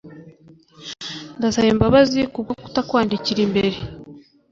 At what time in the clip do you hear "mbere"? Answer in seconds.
3.51-3.77